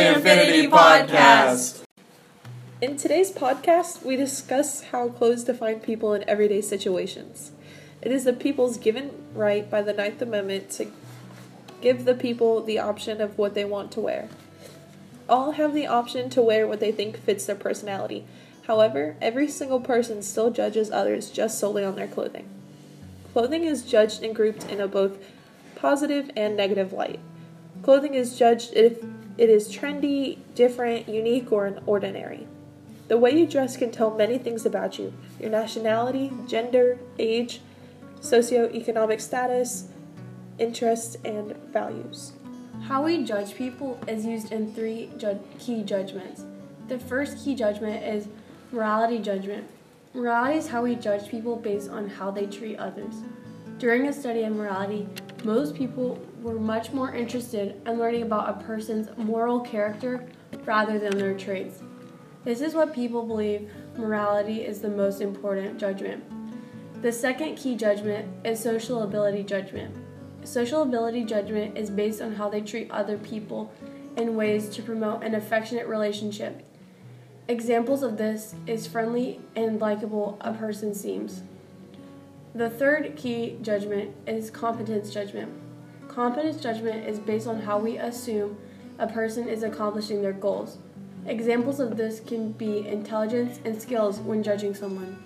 to 0.00 0.16
Infinity 0.16 0.66
Podcast. 0.68 1.82
In 2.80 2.96
today's 2.96 3.30
podcast, 3.30 4.02
we 4.02 4.16
discuss 4.16 4.84
how 4.84 5.10
clothes 5.10 5.44
define 5.44 5.80
people 5.80 6.14
in 6.14 6.26
everyday 6.26 6.62
situations. 6.62 7.52
It 8.00 8.10
is 8.10 8.24
the 8.24 8.32
people's 8.32 8.78
given 8.78 9.10
right 9.34 9.70
by 9.70 9.82
the 9.82 9.92
Ninth 9.92 10.22
Amendment 10.22 10.70
to 10.70 10.86
give 11.82 12.06
the 12.06 12.14
people 12.14 12.62
the 12.62 12.78
option 12.78 13.20
of 13.20 13.36
what 13.36 13.52
they 13.52 13.66
want 13.66 13.92
to 13.92 14.00
wear. 14.00 14.30
All 15.28 15.52
have 15.52 15.74
the 15.74 15.86
option 15.86 16.30
to 16.30 16.40
wear 16.40 16.66
what 16.66 16.80
they 16.80 16.92
think 16.92 17.18
fits 17.18 17.44
their 17.44 17.54
personality. 17.54 18.24
However, 18.66 19.16
every 19.20 19.48
single 19.48 19.80
person 19.80 20.22
still 20.22 20.50
judges 20.50 20.90
others 20.90 21.30
just 21.30 21.58
solely 21.58 21.84
on 21.84 21.96
their 21.96 22.08
clothing. 22.08 22.48
Clothing 23.34 23.64
is 23.64 23.84
judged 23.84 24.22
and 24.22 24.34
grouped 24.34 24.64
in 24.70 24.80
a 24.80 24.88
both 24.88 25.18
positive 25.74 26.30
and 26.34 26.56
negative 26.56 26.94
light. 26.94 27.20
Clothing 27.82 28.14
is 28.14 28.38
judged 28.38 28.72
if 28.74 29.04
it 29.40 29.48
is 29.48 29.74
trendy, 29.74 30.36
different, 30.54 31.08
unique, 31.08 31.50
or 31.50 31.74
ordinary. 31.86 32.46
The 33.08 33.16
way 33.16 33.30
you 33.30 33.46
dress 33.46 33.74
can 33.74 33.90
tell 33.90 34.14
many 34.14 34.36
things 34.36 34.66
about 34.66 34.98
you 34.98 35.14
your 35.40 35.48
nationality, 35.48 36.30
gender, 36.46 36.98
age, 37.18 37.62
socioeconomic 38.20 39.18
status, 39.18 39.88
interests, 40.58 41.16
and 41.24 41.56
values. 41.72 42.34
How 42.82 43.02
we 43.02 43.24
judge 43.24 43.54
people 43.54 43.98
is 44.06 44.26
used 44.26 44.52
in 44.52 44.74
three 44.74 45.08
ju- 45.16 45.40
key 45.58 45.84
judgments. 45.84 46.44
The 46.88 46.98
first 46.98 47.42
key 47.42 47.54
judgment 47.54 48.04
is 48.04 48.28
morality 48.70 49.20
judgment. 49.20 49.66
Morality 50.12 50.58
is 50.58 50.68
how 50.68 50.82
we 50.82 50.96
judge 50.96 51.30
people 51.30 51.56
based 51.56 51.88
on 51.88 52.10
how 52.10 52.30
they 52.30 52.44
treat 52.44 52.76
others. 52.76 53.14
During 53.78 54.06
a 54.06 54.12
study 54.12 54.42
of 54.42 54.54
morality, 54.54 55.08
most 55.44 55.74
people 55.74 56.18
were 56.42 56.58
much 56.58 56.92
more 56.92 57.14
interested 57.14 57.80
in 57.86 57.98
learning 57.98 58.22
about 58.22 58.50
a 58.50 58.64
person's 58.64 59.08
moral 59.16 59.60
character 59.60 60.26
rather 60.64 60.98
than 60.98 61.16
their 61.16 61.36
traits. 61.36 61.82
This 62.44 62.60
is 62.60 62.74
what 62.74 62.94
people 62.94 63.24
believe 63.26 63.70
morality 63.96 64.62
is 64.62 64.80
the 64.80 64.88
most 64.88 65.20
important 65.20 65.78
judgment. 65.78 66.22
The 67.02 67.12
second 67.12 67.56
key 67.56 67.76
judgment 67.76 68.28
is 68.44 68.60
social 68.60 69.02
ability 69.02 69.44
judgment. 69.44 69.94
Social 70.44 70.82
ability 70.82 71.24
judgment 71.24 71.76
is 71.76 71.90
based 71.90 72.20
on 72.20 72.34
how 72.34 72.48
they 72.48 72.60
treat 72.60 72.90
other 72.90 73.18
people 73.18 73.72
in 74.16 74.36
ways 74.36 74.68
to 74.70 74.82
promote 74.82 75.22
an 75.22 75.34
affectionate 75.34 75.86
relationship. 75.86 76.62
Examples 77.48 78.02
of 78.02 78.16
this 78.16 78.54
is 78.66 78.86
friendly 78.86 79.40
and 79.56 79.80
likable 79.80 80.38
a 80.40 80.52
person 80.52 80.94
seems. 80.94 81.42
The 82.52 82.68
third 82.68 83.14
key 83.14 83.58
judgment 83.62 84.12
is 84.26 84.50
competence 84.50 85.10
judgment. 85.10 85.52
Competence 86.08 86.60
judgment 86.60 87.06
is 87.06 87.20
based 87.20 87.46
on 87.46 87.60
how 87.60 87.78
we 87.78 87.96
assume 87.96 88.58
a 88.98 89.06
person 89.06 89.48
is 89.48 89.62
accomplishing 89.62 90.20
their 90.20 90.32
goals. 90.32 90.78
Examples 91.26 91.78
of 91.78 91.96
this 91.96 92.18
can 92.18 92.50
be 92.50 92.88
intelligence 92.88 93.60
and 93.64 93.80
skills 93.80 94.18
when 94.18 94.42
judging 94.42 94.74
someone. 94.74 95.22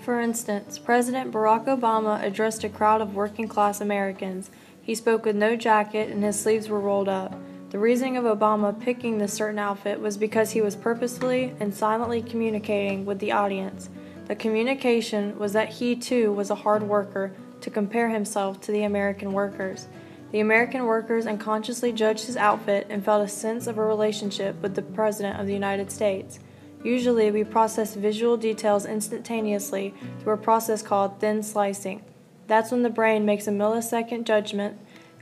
For 0.00 0.18
instance, 0.20 0.78
President 0.78 1.32
Barack 1.32 1.66
Obama 1.66 2.22
addressed 2.22 2.64
a 2.64 2.70
crowd 2.70 3.02
of 3.02 3.14
working 3.14 3.46
class 3.46 3.82
Americans. 3.82 4.50
He 4.80 4.94
spoke 4.94 5.26
with 5.26 5.36
no 5.36 5.56
jacket 5.56 6.08
and 6.08 6.24
his 6.24 6.40
sleeves 6.40 6.70
were 6.70 6.80
rolled 6.80 7.10
up. 7.10 7.34
The 7.70 7.78
reasoning 7.78 8.16
of 8.16 8.24
Obama 8.24 8.78
picking 8.78 9.18
this 9.18 9.34
certain 9.34 9.58
outfit 9.58 10.00
was 10.00 10.16
because 10.16 10.52
he 10.52 10.62
was 10.62 10.76
purposefully 10.76 11.54
and 11.60 11.74
silently 11.74 12.22
communicating 12.22 13.04
with 13.04 13.18
the 13.18 13.32
audience. 13.32 13.90
The 14.26 14.36
communication 14.36 15.38
was 15.38 15.52
that 15.52 15.68
he 15.68 15.96
too 15.96 16.32
was 16.32 16.50
a 16.50 16.54
hard 16.54 16.82
worker 16.82 17.32
to 17.60 17.70
compare 17.70 18.08
himself 18.08 18.60
to 18.62 18.72
the 18.72 18.84
American 18.84 19.32
workers. 19.32 19.88
The 20.32 20.40
American 20.40 20.84
workers 20.84 21.26
unconsciously 21.26 21.92
judged 21.92 22.26
his 22.26 22.36
outfit 22.36 22.86
and 22.90 23.04
felt 23.04 23.24
a 23.24 23.28
sense 23.28 23.66
of 23.66 23.78
a 23.78 23.84
relationship 23.84 24.60
with 24.62 24.74
the 24.74 24.82
President 24.82 25.38
of 25.38 25.46
the 25.46 25.52
United 25.52 25.92
States. 25.92 26.40
Usually, 26.82 27.30
we 27.30 27.44
process 27.44 27.94
visual 27.94 28.36
details 28.36 28.84
instantaneously 28.84 29.94
through 30.20 30.34
a 30.34 30.38
process 30.38 30.82
called 30.82 31.20
thin 31.20 31.42
slicing. 31.42 32.02
That's 32.46 32.70
when 32.70 32.82
the 32.82 32.90
brain 32.90 33.24
makes 33.24 33.46
a 33.46 33.50
millisecond 33.50 34.24
judgment 34.24 34.78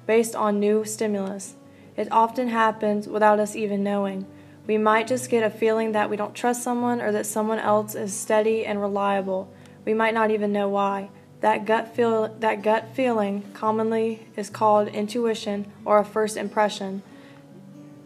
based 0.07 0.35
on 0.35 0.59
new 0.59 0.85
stimulus. 0.85 1.55
It 1.97 2.11
often 2.11 2.49
happens 2.49 3.07
without 3.07 3.39
us 3.39 3.55
even 3.55 3.85
knowing. 3.85 4.27
We 4.67 4.79
might 4.79 5.09
just 5.09 5.29
get 5.29 5.43
a 5.43 5.51
feeling 5.51 5.93
that 5.93 6.09
we 6.09 6.17
don't 6.17 6.35
trust 6.35 6.63
someone 6.63 7.01
or 7.01 7.11
that 7.13 7.27
someone 7.27 7.59
else 7.59 7.95
is 7.95 8.17
steady 8.17 8.65
and 8.65 8.81
reliable. 8.81 9.53
We 9.85 9.95
might 9.95 10.15
not 10.15 10.31
even 10.31 10.53
know 10.53 10.69
why. 10.69 11.11
That 11.41 11.65
gut 11.65 11.95
feel 11.97 12.29
that 12.39 12.63
gut 12.63 12.91
feeling 12.95 13.43
commonly 13.53 14.27
is 14.37 14.49
called 14.49 14.87
intuition 14.87 15.73
or 15.85 15.99
a 15.99 16.05
first 16.05 16.37
impression. 16.37 17.03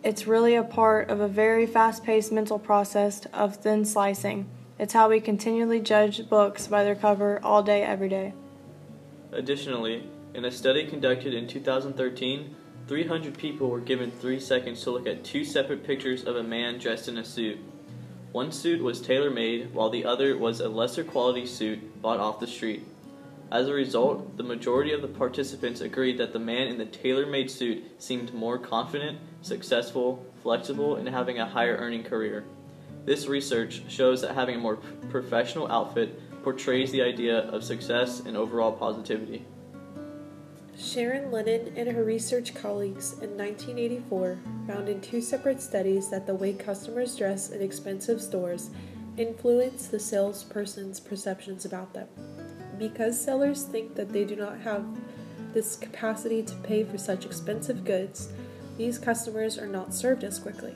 It's 0.03 0.27
really 0.27 0.55
a 0.55 0.63
part 0.63 1.11
of 1.11 1.21
a 1.21 1.29
very 1.29 1.67
fast-paced 1.67 2.33
mental 2.33 2.59
process 2.59 3.27
of 3.35 3.57
thin 3.57 3.85
slicing. 3.85 4.47
It's 4.79 4.95
how 4.95 5.09
we 5.11 5.21
continually 5.21 5.81
judge 5.81 6.29
books 6.31 6.67
by 6.67 6.85
their 6.85 6.95
cover 6.95 7.41
all 7.43 7.63
day 7.63 7.83
every 7.83 8.09
day. 8.09 8.33
Additionally, 9.33 10.09
in 10.33 10.45
a 10.45 10.51
study 10.51 10.87
conducted 10.87 11.35
in 11.35 11.47
2013, 11.47 12.55
300 12.89 13.37
people 13.37 13.69
were 13.69 13.81
given 13.81 14.13
3 14.13 14.39
seconds 14.39 14.83
to 14.83 14.93
look 14.93 15.09
at 15.09 15.25
two 15.25 15.45
separate 15.45 15.85
pictures 15.85 16.25
of 16.25 16.37
a 16.37 16.43
man 16.43 16.79
dressed 16.79 17.09
in 17.09 17.19
a 17.19 17.25
suit. 17.25 17.59
One 18.31 18.53
suit 18.53 18.81
was 18.81 19.01
tailor 19.01 19.31
made, 19.31 19.75
while 19.75 19.91
the 19.91 20.05
other 20.05 20.37
was 20.37 20.61
a 20.61 20.69
lesser 20.69 21.03
quality 21.03 21.47
suit 21.47 22.01
bought 22.01 22.21
off 22.21 22.39
the 22.39 22.47
street. 22.47 22.87
As 23.51 23.67
a 23.67 23.75
result, 23.75 24.37
the 24.37 24.45
majority 24.45 24.93
of 24.93 25.03
the 25.03 25.09
participants 25.09 25.81
agreed 25.81 26.19
that 26.19 26.33
the 26.33 26.39
man 26.39 26.69
in 26.69 26.79
the 26.79 26.87
tailor 26.87 27.27
made 27.27 27.51
suit 27.51 27.85
seemed 27.99 28.33
more 28.33 28.59
confident, 28.59 29.19
successful, 29.43 30.25
flexible, 30.43 30.97
and 30.97 31.09
having 31.09 31.41
a 31.41 31.47
higher 31.47 31.77
earning 31.77 32.05
career. 32.05 32.45
This 33.05 33.27
research 33.27 33.83
shows 33.89 34.21
that 34.23 34.35
having 34.35 34.57
a 34.57 34.61
more 34.61 34.77
professional 35.11 35.71
outfit 35.71 36.43
portrays 36.45 36.93
the 36.93 37.03
idea 37.03 37.49
of 37.49 37.65
success 37.65 38.21
and 38.21 38.37
overall 38.37 38.73
positivity. 38.73 39.45
Sharon 40.79 41.33
Lennon 41.33 41.73
and 41.75 41.89
her 41.89 42.05
research 42.05 42.55
colleagues 42.55 43.13
in 43.15 43.37
1984 43.37 44.39
found 44.67 44.89
in 44.91 45.01
two 45.01 45.23
separate 45.23 45.63
studies 45.63 46.11
that 46.11 46.27
the 46.27 46.35
way 46.35 46.53
customers 46.53 47.17
dress 47.17 47.51
in 47.51 47.63
expensive 47.63 48.21
stores 48.21 48.69
influence 49.17 49.87
the 49.87 49.99
salesperson's 49.99 51.01
perceptions 51.01 51.65
about 51.65 51.95
them. 51.95 52.09
Because 52.79 53.19
sellers 53.19 53.63
think 53.63 53.95
that 53.95 54.13
they 54.13 54.25
do 54.25 54.37
not 54.37 54.59
have 54.61 54.85
this 55.55 55.77
capacity 55.77 56.43
to 56.43 56.55
pay 56.57 56.85
for 56.85 56.99
such 56.99 57.25
expensive 57.25 57.85
goods, 57.85 58.29
these 58.77 58.99
customers 58.99 59.57
are 59.57 59.67
not 59.67 59.95
served 59.95 60.25
as 60.25 60.39
quickly. 60.39 60.75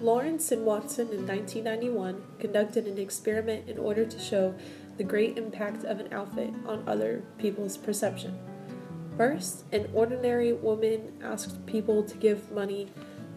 Lawrence 0.00 0.50
and 0.50 0.66
Watson 0.66 1.08
in 1.12 1.26
1991 1.26 2.22
conducted 2.40 2.88
an 2.88 2.98
experiment 2.98 3.68
in 3.68 3.78
order 3.78 4.04
to 4.04 4.18
show 4.18 4.52
the 4.96 5.04
great 5.04 5.38
impact 5.38 5.84
of 5.84 6.00
an 6.00 6.12
outfit 6.12 6.50
on 6.66 6.82
other 6.88 7.22
people's 7.38 7.76
perception. 7.76 8.36
First, 9.16 9.64
an 9.72 9.88
ordinary 9.94 10.52
woman 10.52 11.18
asked 11.22 11.64
people 11.66 12.02
to 12.02 12.16
give 12.16 12.50
money 12.52 12.88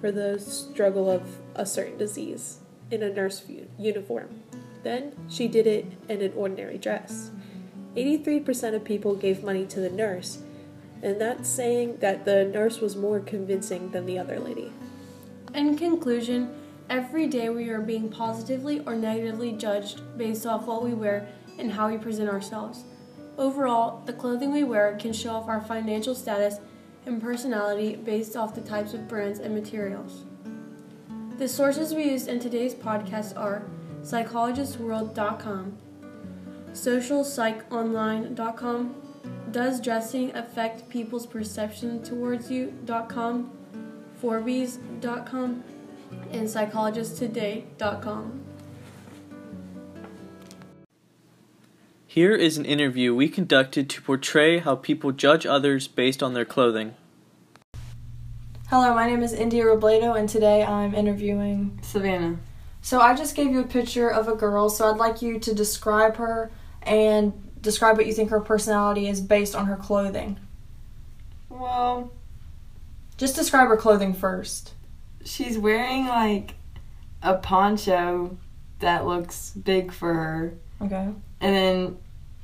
for 0.02 0.12
the 0.12 0.40
struggle 0.40 1.10
of 1.10 1.38
a 1.56 1.66
certain 1.66 1.98
disease 1.98 2.60
in 2.92 3.02
a 3.02 3.14
nurse 3.14 3.44
uniform. 3.78 4.44
Then 4.84 5.14
she 5.30 5.48
did 5.48 5.68
it 5.68 5.86
in 6.10 6.22
an 6.22 6.34
ordinary 6.36 6.78
dress. 6.78 7.32
83% 7.96 8.76
of 8.76 8.84
people 8.84 9.16
gave 9.16 9.44
money 9.44 9.66
to 9.68 9.80
the 9.80 9.90
nurse, 9.90 10.40
and 11.02 11.20
that's 11.20 11.50
saying 11.50 11.98
that 11.98 12.26
the 12.26 12.46
nurse 12.46 12.82
was 12.82 12.96
more 12.96 13.20
convincing 13.20 13.92
than 13.92 14.06
the 14.06 14.20
other 14.20 14.40
lady. 14.40 14.72
In 15.54 15.78
conclusion, 15.78 16.54
every 16.90 17.28
day 17.28 17.50
we 17.50 17.70
are 17.70 17.82
being 17.82 18.10
positively 18.10 18.82
or 18.86 18.96
negatively 18.96 19.54
judged 19.54 20.02
based 20.18 20.46
off 20.46 20.68
what 20.68 20.84
we 20.84 20.94
wear 20.94 21.28
and 21.58 21.72
how 21.72 21.90
we 21.90 21.98
present 21.98 22.30
ourselves. 22.30 22.84
Overall, 23.40 24.04
the 24.06 24.12
clothing 24.12 24.52
we 24.52 24.66
wear 24.66 24.98
can 25.00 25.14
show 25.14 25.30
off 25.32 25.48
our 25.48 25.62
financial 25.62 26.14
status 26.14 26.60
and 27.06 27.22
personality 27.22 27.96
based 27.96 28.36
off 28.36 28.54
the 28.54 28.60
types 28.60 28.94
of 28.94 29.08
brands 29.08 29.40
and 29.40 29.56
materials. 29.56 30.26
The 31.38 31.48
sources 31.48 31.96
we 31.96 32.04
used 32.04 32.28
in 32.28 32.42
today's 32.42 32.76
podcast 32.76 33.38
are 33.38 33.64
psychologistworld.com, 34.02 35.78
socialpsychonline.com, 36.74 38.96
does 39.52 39.80
dressing 39.80 40.36
affect 40.36 40.90
people's 40.90 41.26
perception 41.26 42.04
towards 42.04 42.52
you.com, 42.52 43.52
Forbes.com, 44.16 45.64
and 46.34 46.46
psychologisttoday.com. 46.46 48.49
Here 52.12 52.34
is 52.36 52.58
an 52.58 52.66
interview 52.66 53.14
we 53.14 53.30
conducted 53.30 53.88
to 53.92 54.02
portray 54.02 54.58
how 54.58 54.76
people 54.76 55.12
judge 55.12 55.46
others 55.46 55.88
based 55.88 56.24
on 56.24 56.34
their 56.34 56.44
clothing. 56.44 56.96
Hello, 58.68 58.96
my 58.96 59.06
name 59.06 59.22
is 59.22 59.32
India 59.32 59.64
Robledo, 59.64 60.18
and 60.18 60.28
today 60.28 60.64
I'm 60.64 60.96
interviewing 60.96 61.78
Savannah. 61.84 62.38
So 62.82 63.00
I 63.00 63.16
just 63.16 63.36
gave 63.36 63.52
you 63.52 63.60
a 63.60 63.68
picture 63.68 64.10
of 64.10 64.28
a 64.28 64.34
girl, 64.34 64.70
so 64.70 64.90
I'd 64.90 64.98
like 64.98 65.22
you 65.22 65.38
to 65.38 65.54
describe 65.54 66.16
her 66.16 66.50
and 66.82 67.32
describe 67.62 67.96
what 67.98 68.08
you 68.08 68.14
think 68.14 68.32
her 68.32 68.40
personality 68.40 69.08
is 69.08 69.22
based 69.22 69.54
on 69.56 69.68
her 69.68 69.76
clothing. 69.76 70.40
Well, 71.48 72.12
Just 73.18 73.36
describe 73.36 73.68
her 73.68 73.78
clothing 73.78 74.16
first. 74.16 74.74
she's 75.24 75.60
wearing 75.60 76.08
like 76.08 76.56
a 77.22 77.36
poncho 77.36 78.36
that 78.80 79.06
looks 79.06 79.52
big 79.52 79.92
for 79.92 80.16
her, 80.16 80.54
Okay. 80.82 81.10
And 81.42 81.56
then 81.56 81.98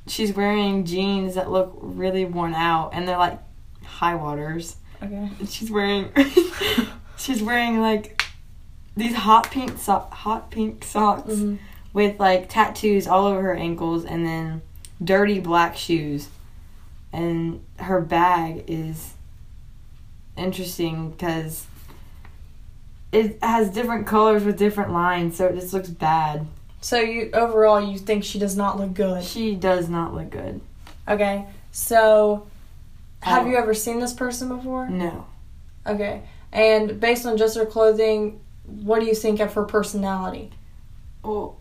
she's 0.06 0.32
wearing 0.34 0.84
jeans 0.84 1.34
that 1.34 1.50
look 1.50 1.76
really 1.80 2.24
worn 2.24 2.54
out, 2.54 2.90
and 2.92 3.06
they're 3.08 3.18
like 3.18 3.38
high 3.84 4.14
waters. 4.14 4.76
Okay. 5.02 5.30
And 5.38 5.48
she's 5.48 5.70
wearing 5.70 6.10
she's 7.18 7.42
wearing 7.42 7.80
like 7.80 8.22
these 8.96 9.14
hot 9.14 9.50
pink 9.50 9.76
so- 9.78 10.08
hot 10.10 10.50
pink 10.50 10.82
socks 10.84 11.32
Mhm. 11.34 11.58
with 11.92 12.18
like 12.18 12.48
tattoos 12.48 13.06
all 13.06 13.26
over 13.26 13.42
her 13.42 13.54
ankles 13.54 14.04
and 14.06 14.24
then 14.24 14.62
dirty 15.04 15.38
black 15.38 15.76
shoes 15.76 16.28
and 17.12 17.62
her 17.78 18.00
bag 18.00 18.64
is 18.68 19.12
interesting 20.36 21.10
because 21.10 21.66
it 23.12 23.38
has 23.42 23.70
different 23.70 24.06
colors 24.06 24.44
with 24.44 24.58
different 24.58 24.92
lines 24.92 25.36
so 25.36 25.46
it 25.46 25.54
just 25.54 25.72
looks 25.72 25.88
bad 25.88 26.46
So 26.86 27.00
you 27.00 27.30
overall 27.34 27.80
you 27.80 27.98
think 27.98 28.22
she 28.22 28.38
does 28.38 28.56
not 28.56 28.78
look 28.78 28.94
good. 28.94 29.24
she 29.24 29.56
does 29.56 29.88
not 29.88 30.14
look 30.14 30.30
good 30.30 30.60
Okay. 31.08 31.44
So 31.72 32.46
have 33.20 33.44
Oh. 33.44 33.48
you 33.50 33.56
ever 33.56 33.74
seen 33.74 33.98
this 33.98 34.12
person 34.12 34.48
before? 34.48 34.88
no 34.88 35.26
Okay. 35.84 36.22
And 36.52 37.00
based 37.00 37.26
on 37.26 37.36
just 37.36 37.56
her 37.56 37.66
clothing, 37.66 38.38
what 38.64 39.00
do 39.00 39.06
you 39.06 39.14
think 39.16 39.40
of 39.40 39.52
her 39.54 39.64
personality? 39.64 40.52
well 41.24 41.56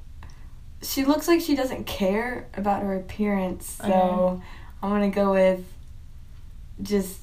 she 0.83 1.03
looks 1.05 1.27
like 1.27 1.41
she 1.41 1.55
doesn't 1.55 1.85
care 1.87 2.47
about 2.53 2.83
her 2.83 2.93
appearance 2.95 3.65
so 3.81 3.85
Okay. 3.87 4.43
i'm 4.83 4.89
gonna 4.91 5.09
go 5.09 5.31
with 5.33 5.61
just 6.83 7.17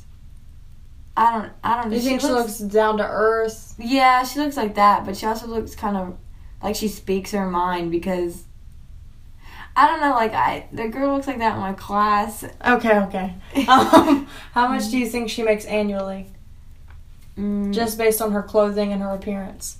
i 1.16 1.30
don't 1.30 1.52
i 1.62 1.80
don't 1.80 1.90
Do 1.90 1.96
you 1.96 2.02
think 2.02 2.20
she 2.20 2.26
looks 2.26 2.58
down 2.58 2.96
to 2.98 3.06
earth? 3.06 3.74
Yeah, 3.78 4.24
she 4.24 4.40
looks 4.40 4.56
like 4.56 4.74
that, 4.74 5.04
but 5.06 5.16
she 5.16 5.24
also 5.26 5.46
looks 5.46 5.76
kind 5.76 5.96
of 5.96 6.16
like 6.62 6.76
she 6.76 6.88
speaks 6.88 7.32
her 7.32 7.48
mind 7.50 7.90
because 7.90 8.44
I 9.74 9.86
don't 9.86 10.00
know, 10.00 10.10
like 10.10 10.32
I 10.34 10.66
the 10.72 10.88
girl 10.88 11.14
looks 11.14 11.26
like 11.26 11.38
that 11.38 11.54
in 11.54 11.60
my 11.60 11.72
class. 11.72 12.44
Okay, 12.66 12.98
okay. 13.00 13.34
Um, 13.68 14.26
how 14.52 14.68
much 14.68 14.90
do 14.90 14.98
you 14.98 15.06
think 15.08 15.30
she 15.30 15.42
makes 15.42 15.64
annually? 15.64 16.26
Mm, 17.38 17.72
Just 17.72 17.96
based 17.96 18.20
on 18.20 18.32
her 18.32 18.42
clothing 18.42 18.92
and 18.92 19.00
her 19.02 19.10
appearance. 19.10 19.78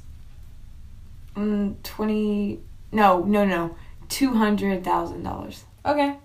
mm, 1.37 1.75
twenty. 1.82 2.61
No, 2.90 3.23
no, 3.23 3.44
no, 3.44 3.76
two 4.08 4.34
hundred 4.34 4.84
thousand 4.84 5.23
dollars. 5.23 5.64
Okay. 5.84 6.17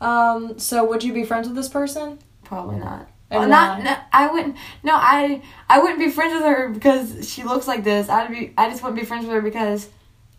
Um, 0.00 0.58
so 0.58 0.84
would 0.84 1.04
you 1.04 1.12
be 1.12 1.24
friends 1.24 1.46
with 1.46 1.56
this 1.56 1.68
person? 1.68 2.18
Probably 2.44 2.76
not. 2.76 3.08
Oh, 3.30 3.46
not, 3.46 3.78
why? 3.78 3.84
no, 3.84 3.96
I 4.12 4.26
wouldn't. 4.30 4.56
No, 4.82 4.92
I 4.94 5.42
I 5.68 5.78
wouldn't 5.80 5.98
be 6.00 6.10
friends 6.10 6.34
with 6.34 6.42
her 6.42 6.68
because 6.68 7.30
she 7.32 7.44
looks 7.44 7.66
like 7.68 7.84
this. 7.84 8.08
I'd 8.08 8.30
be. 8.30 8.52
I 8.58 8.68
just 8.68 8.82
wouldn't 8.82 8.98
be 9.00 9.06
friends 9.06 9.24
with 9.26 9.34
her 9.34 9.40
because 9.40 9.88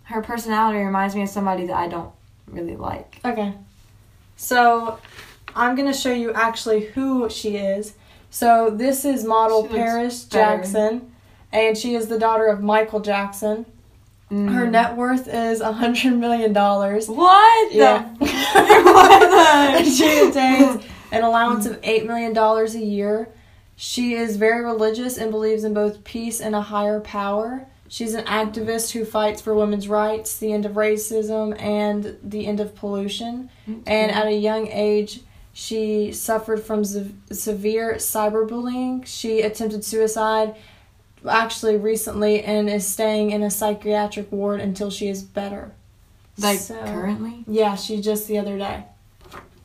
her 0.03 0.21
personality 0.21 0.79
reminds 0.79 1.15
me 1.15 1.23
of 1.23 1.29
somebody 1.29 1.65
that 1.67 1.75
I 1.75 1.87
don't 1.87 2.11
really 2.47 2.75
like. 2.75 3.19
Okay. 3.23 3.53
So 4.35 4.99
I'm 5.55 5.75
gonna 5.75 5.93
show 5.93 6.13
you 6.13 6.33
actually 6.33 6.85
who 6.87 7.29
she 7.29 7.57
is. 7.57 7.93
So 8.29 8.69
this 8.69 9.05
is 9.05 9.23
model 9.23 9.67
She 9.67 9.73
Paris. 9.75 10.25
Jackson, 10.25 11.11
and 11.51 11.77
she 11.77 11.95
is 11.95 12.07
the 12.07 12.17
daughter 12.19 12.47
of 12.47 12.61
Michael 12.61 12.99
Jackson. 12.99 13.65
Mm. 14.31 14.51
Her 14.53 14.67
net 14.67 14.95
worth 14.95 15.27
is 15.27 15.61
a 15.61 15.71
hundred 15.71 16.13
million 16.17 16.53
dollars. 16.53 17.07
What? 17.07 17.71
the- 17.71 17.77
Yeah. 17.77 18.15
she 19.83 20.27
obtains 20.27 20.83
an 21.11 21.23
allowance 21.23 21.67
of 21.67 21.79
$8 21.81 22.07
million 22.07 22.35
a 22.35 22.65
year. 22.79 23.29
She 23.75 24.15
is 24.15 24.37
very 24.37 24.63
religious 24.63 25.17
and 25.17 25.29
believes 25.29 25.63
in 25.63 25.73
both 25.75 26.03
peace 26.03 26.41
and 26.41 26.55
a 26.55 26.61
higher 26.61 26.99
power. 26.99 27.67
She's 27.87 28.13
an 28.15 28.25
activist 28.25 28.91
who 28.91 29.05
fights 29.05 29.41
for 29.41 29.53
women's 29.53 29.87
rights, 29.87 30.37
the 30.37 30.51
end 30.51 30.65
of 30.65 30.73
racism, 30.73 31.59
and 31.61 32.17
the 32.23 32.47
end 32.47 32.59
of 32.59 32.75
pollution. 32.75 33.49
Mm-hmm. 33.67 33.81
And 33.85 34.11
at 34.11 34.25
a 34.25 34.31
young 34.35 34.67
age, 34.67 35.21
she 35.53 36.11
suffered 36.11 36.63
from 36.63 36.83
se- 36.83 37.11
severe 37.31 37.95
cyberbullying. 37.95 39.05
She 39.05 39.41
attempted 39.41 39.85
suicide 39.85 40.55
actually 41.29 41.77
recently 41.77 42.43
and 42.43 42.69
is 42.69 42.85
staying 42.87 43.31
in 43.31 43.43
a 43.43 43.51
psychiatric 43.51 44.31
ward 44.31 44.59
until 44.59 44.89
she 44.89 45.07
is 45.07 45.21
better. 45.23 45.71
like 46.39 46.59
So- 46.59 46.73
currently. 46.85 47.43
yeah, 47.47 47.75
she 47.75 48.01
just 48.01 48.27
the 48.27 48.39
other 48.39 48.57
day 48.57 48.85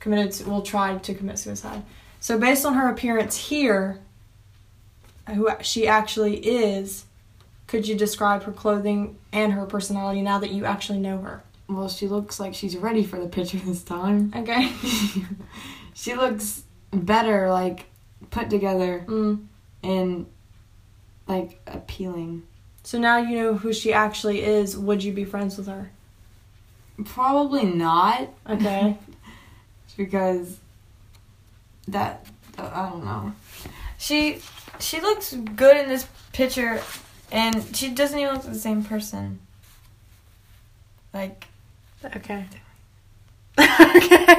committed, 0.01 0.33
to, 0.33 0.51
well, 0.51 0.61
tried 0.63 1.03
to 1.05 1.15
commit 1.15 1.39
suicide. 1.39 1.83
So 2.21 2.39
based 2.39 2.67
on 2.67 2.75
her 2.75 2.89
appearance 2.89 3.37
here, 3.49 3.99
who 5.35 5.49
she 5.63 5.89
actually 5.89 6.37
is, 6.47 7.05
could 7.69 7.87
you 7.87 7.95
describe 7.95 8.43
her 8.43 8.53
clothing 8.53 9.17
and 9.33 9.53
her 9.53 9.65
personality 9.67 10.21
now 10.23 10.39
that 10.41 10.51
you 10.51 10.65
actually 10.65 10.99
know 10.99 11.19
her? 11.21 11.45
Well, 11.69 11.89
she 11.89 12.09
looks 12.09 12.41
like 12.41 12.55
she's 12.55 12.77
ready 12.77 13.05
for 13.05 13.21
the 13.21 13.29
picture 13.29 13.59
this 13.59 13.85
time. 13.85 14.33
Okay. 14.35 14.73
she 15.95 16.15
looks 16.17 16.65
better, 16.93 17.51
like 17.51 17.87
put 18.31 18.51
together 18.51 19.05
Mm. 19.07 19.47
and 19.83 20.27
like 21.27 21.61
appealing. 21.67 22.43
So 22.85 22.99
now 22.99 23.19
you 23.19 23.37
know 23.37 23.55
who 23.55 23.73
she 23.75 23.93
actually 23.93 24.43
is. 24.43 24.77
Would 24.77 25.05
you 25.05 25.13
be 25.13 25.25
friends 25.25 25.57
with 25.59 25.67
her? 25.69 25.91
Probably 27.05 27.65
not, 27.65 28.29
Okay. 28.49 28.97
because 29.97 30.59
that 31.87 32.27
I 32.57 32.89
don't 32.89 33.05
know. 33.05 33.33
She 33.99 34.41
she 34.81 35.01
looks 35.01 35.35
good 35.35 35.77
in 35.77 35.89
this 35.89 36.07
picture, 36.33 36.81
and 37.31 37.77
she 37.77 37.91
doesn't 37.91 38.19
even 38.19 38.35
look 38.35 38.45
like 38.45 38.53
the 38.53 38.59
same 38.59 38.85
person. 38.85 39.41
Like 41.13 41.47
okay. 42.05 42.47
okay. 43.59 44.38